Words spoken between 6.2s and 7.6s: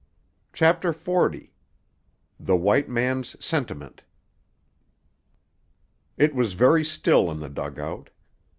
was very still in the